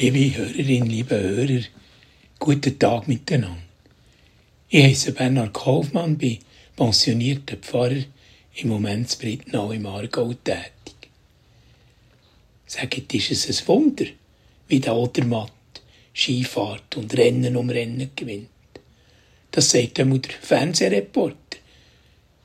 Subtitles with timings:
[0.00, 1.60] Liebe Hörerinnen, liebe Hörer,
[2.38, 3.58] guten Tag miteinander.
[4.70, 6.38] Ich heiße Bernhard Kaufmann, bin
[6.74, 8.04] pensionierter Pfarrer,
[8.54, 11.10] im Moment in Brittnau im Aargau tätig.
[12.64, 14.06] Sagt, ist es ein Wunder,
[14.68, 15.52] wie der Odermatt
[16.14, 18.48] Skifahrt und Rennen um Rennen gewinnt.
[19.50, 21.58] Das sagt einmal der Fernsehreporter.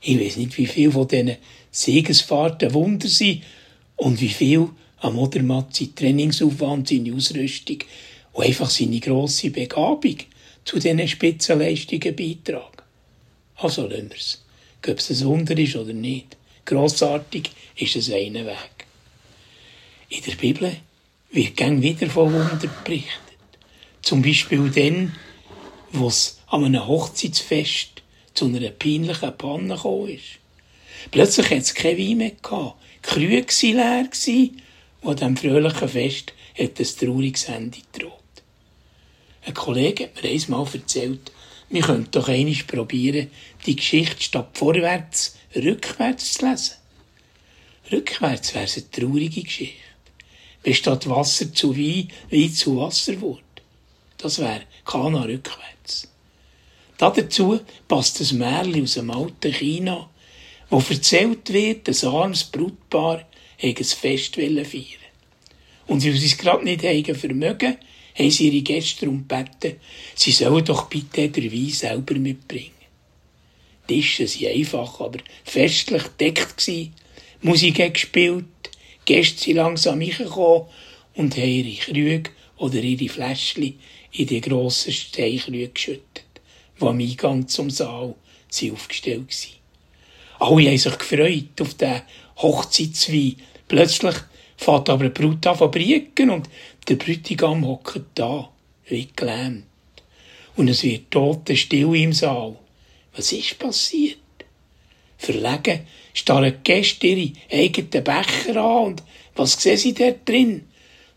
[0.02, 1.36] Ich weiß nicht, wie viel von diesen
[1.70, 3.44] Siegesfahrten Wunder sind
[3.96, 4.68] und wie viel
[5.06, 7.78] am Odermatt sein Trainingsaufwand, seine Ausrüstung
[8.32, 10.16] und einfach seine grosse Begabung
[10.64, 12.82] zu diesen Spitzenleistungen beitragen.
[13.56, 14.42] Also lassen wir es.
[14.88, 16.36] Ob es ein Wunder ist oder nicht.
[16.64, 18.86] Grossartig ist es einen Weg.
[20.08, 20.76] In der Bibel
[21.30, 23.10] wird gern wieder von Wunder berichtet.
[24.02, 25.12] Zum Beispiel dann,
[25.92, 28.02] wo es an einem Hochzeitsfest
[28.34, 30.40] zu einer peinlichen Panne gekommen ist.
[31.10, 32.76] Plötzlich hat es kein Wein mehr gehabt.
[33.04, 34.08] Die Krüge waren leer
[35.06, 38.12] und an diesem fröhlichen Fest hat ein trauriges Ende gedroht.
[39.44, 41.32] Ein Kollege hat mir einmal erzählt,
[41.68, 43.30] wir könnten doch einmal probieren,
[43.66, 46.74] die Geschichte statt vorwärts rückwärts zu lesen.
[47.90, 49.76] Rückwärts wäre es eine traurige Geschichte.
[50.64, 53.42] Wenn statt Wasser zu Wein, Wein zu Wasser wurde.
[54.18, 56.08] Das wäre Kana rückwärts.
[56.98, 60.10] Dazu passt ein Märchen aus dem alten China,
[60.68, 63.24] wo erzählt wird, ein armes Brutpaar
[63.62, 64.66] ein Fest feiern
[65.86, 67.76] Und weil sie es gerade nicht haben vermögen,
[68.18, 69.78] haben sie ihre Gäste darum gebeten,
[70.14, 72.70] sie sollen doch bitte den Wein selber mitbringen.
[73.88, 76.56] Die Tische waren einfach, aber festlich gedeckt.
[76.56, 76.94] Gewesen.
[77.42, 78.44] Musik hat gespielt,
[79.04, 80.66] Gäste sind langsam reingekommen
[81.14, 83.78] und haben ihre Krüge oder ihre Fläschchen
[84.12, 86.24] in die grossen Steinkrüge geschüttet,
[86.80, 88.14] die am Eingang zum Saal
[88.48, 89.56] sind aufgestellt waren.
[90.38, 92.02] Alle haben sich gefreut auf den
[92.38, 93.36] Hochzeitswein.
[93.68, 94.16] Plötzlich
[94.56, 96.48] fährt aber die Brut an fabriken und
[96.88, 98.50] der Bräutigam hockt da,
[98.86, 99.64] wie gelähmt.
[100.56, 102.56] Und es wird tote still im Saal.
[103.14, 104.18] Was ist passiert?
[105.18, 109.02] Verlegen starren die Gäste ihre eigenen Becher an und
[109.34, 110.66] was sehen sie dort drin?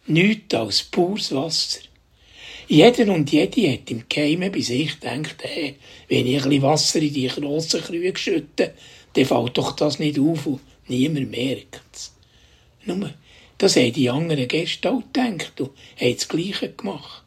[0.07, 1.79] Nichts als pures Wasser.
[2.67, 5.75] Jeder und jede hat im Geheimen bei sich gedacht, hey,
[6.07, 8.73] wenn ich ein bisschen Wasser in die grossen Krüge schütte,
[9.13, 12.13] dann fällt doch das nicht auf und niemand merkt es.
[12.85, 13.13] Nur,
[13.59, 17.23] das haben die anderen Gäste auch gedacht und haben das Gleiche gemacht.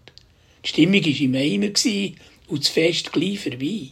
[0.65, 1.73] Die Stimmung war im Eimer
[2.49, 3.89] und das Fest gleich vorbei.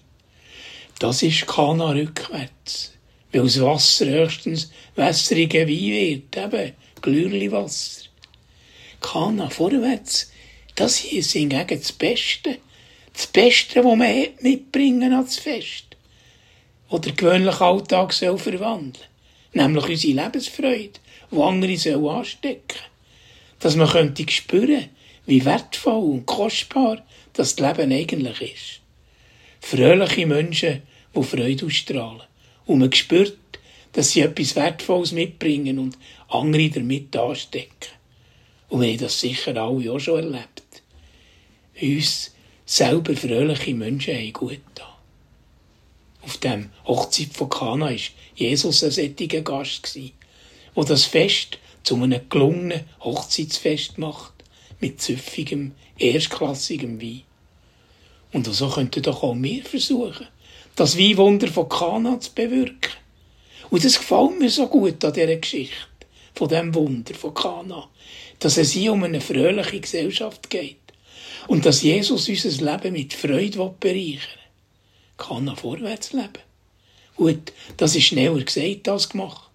[0.99, 2.93] Das ist Kana rückwärts.
[3.33, 8.07] Weil das Wasser höchstens wässrige Wein wird, eben Glürli-Wasser.
[9.01, 10.33] Kana vorwärts,
[10.75, 12.59] das hier ist hingegen das Beste.
[13.13, 15.85] Das Beste, was man mitbringen als Fest.
[16.89, 19.07] Oder gewöhnlichen Alltag soll verwandeln.
[19.53, 21.01] Nämlich unsere Lebensfreude
[21.31, 22.79] die andere anstecken
[23.59, 24.89] Dass man könnte spüren,
[25.27, 28.81] wie wertvoll und kostbar das Leben eigentlich ist.
[29.61, 30.83] Fröhliche Menschen,
[31.15, 32.23] die Freude ausstrahlen.
[32.67, 33.39] Und man spürt,
[33.93, 37.93] dass sie etwas Wertvolles mitbringen und andere damit anstecken.
[38.69, 40.83] Und wir haben das sicher alle auch schon erlebt.
[41.81, 42.35] Uns
[42.65, 44.90] selber fröhliche Menschen haben gut da.
[46.31, 47.97] Auf dem Hochzeit von Kana war
[48.37, 49.99] Jesus ein solcher Gast
[50.77, 54.35] wo das Fest zu einem gelungenen Hochzeitsfest macht,
[54.79, 57.23] mit süffigem, erstklassigem Wein.
[58.33, 60.29] Und so könnten doch auch wir versuchen,
[60.77, 62.93] das Weinwunder von Kana zu bewirken.
[63.71, 65.75] Und das gefällt mir so gut an dieser Geschichte,
[66.37, 67.89] von dem Wunder von Kana,
[68.39, 70.77] dass es hier um eine fröhliche Gesellschaft geht
[71.49, 74.40] und dass Jesus unser Leben mit Freude bereichern.
[75.21, 76.43] Kana vorwärts leben.
[77.17, 79.51] Gut, das ist schneller gesagt als gemacht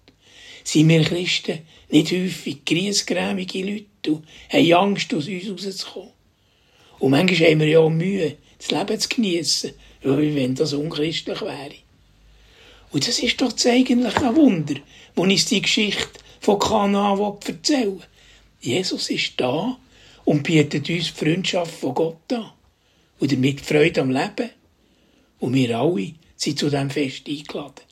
[0.66, 1.60] sind wir Christen
[1.90, 6.10] nicht häufig griesgrämige Leute und haben Angst, aus uns rauszukommen.
[6.98, 9.72] Und manchmal haben wir ja auch Mühe, das Leben zu geniessen,
[10.02, 11.74] wie wenn das unchristlich wäre.
[12.90, 14.74] Und das ist doch das eigentliche Wunder,
[15.14, 18.02] wo uns die Geschichte von Kanaan erzählen
[18.60, 19.76] Jesus ist da
[20.24, 22.50] und bietet uns die Freundschaft von Gott an.
[23.20, 24.50] Und damit Freude am Leben.
[25.38, 27.86] Und wir alle sind zu diesem Fest eingeladen.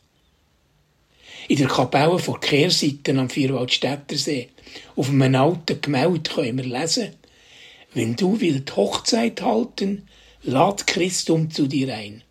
[1.48, 4.48] In der Kapelle vor Kehrseite am Vierwaldstättersee,
[4.96, 7.14] auf einem alten Gemälde können wir lesen,
[7.92, 10.08] wenn du willst Hochzeit halten,
[10.42, 12.22] lad Christum zu dir ein.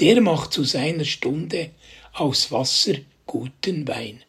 [0.00, 1.70] Der macht zu seiner Stunde
[2.12, 4.22] aus Wasser guten Wein.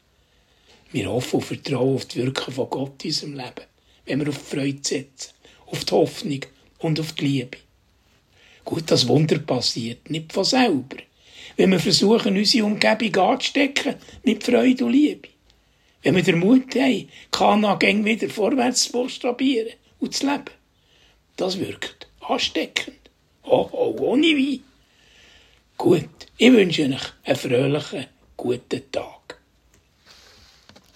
[0.92, 3.66] Wir hoffen und vertrauen auf die Wirkung von Gott in unserem Leben,
[4.06, 5.32] wenn wir auf die Freude setzen,
[5.66, 6.46] auf die Hoffnung
[6.80, 7.58] und auf die Liebe.
[8.68, 10.98] Gut, das Wunder passiert nicht von selber
[11.58, 15.30] wenn wir versuchen, unsere Umgebung anzustecken mit Freude und Liebe.
[16.04, 20.46] Wenn wir den Mut haben, Kana gäng wieder vorwärts zu buchstabieren und zu leben.
[21.36, 22.98] Das wirkt ansteckend.
[23.44, 24.64] Oh, oh, ohne Wein.
[25.78, 28.06] Gut, ich wünsche euch einen fröhlichen,
[28.36, 29.17] guten Tag.